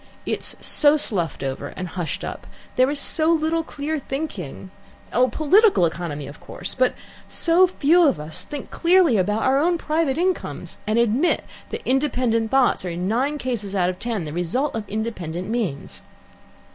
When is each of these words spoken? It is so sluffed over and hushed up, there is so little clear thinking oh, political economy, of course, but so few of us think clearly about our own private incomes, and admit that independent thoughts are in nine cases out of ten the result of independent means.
It 0.25 0.39
is 0.39 0.55
so 0.61 0.97
sluffed 0.97 1.43
over 1.43 1.67
and 1.67 1.89
hushed 1.89 2.23
up, 2.23 2.47
there 2.75 2.89
is 2.89 2.99
so 2.99 3.29
little 3.31 3.61
clear 3.61 3.99
thinking 3.99 4.71
oh, 5.13 5.27
political 5.29 5.85
economy, 5.85 6.25
of 6.25 6.39
course, 6.39 6.73
but 6.73 6.95
so 7.27 7.67
few 7.67 8.07
of 8.07 8.19
us 8.19 8.43
think 8.43 8.71
clearly 8.71 9.17
about 9.19 9.43
our 9.43 9.59
own 9.59 9.77
private 9.77 10.17
incomes, 10.17 10.79
and 10.87 10.97
admit 10.97 11.45
that 11.69 11.87
independent 11.87 12.49
thoughts 12.49 12.83
are 12.83 12.89
in 12.89 13.07
nine 13.07 13.37
cases 13.37 13.75
out 13.75 13.91
of 13.91 13.99
ten 13.99 14.25
the 14.25 14.33
result 14.33 14.73
of 14.73 14.89
independent 14.89 15.47
means. 15.47 16.01